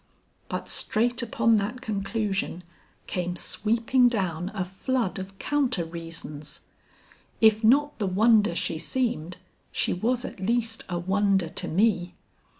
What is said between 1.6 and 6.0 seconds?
conclusion came sweeping down a flood of counter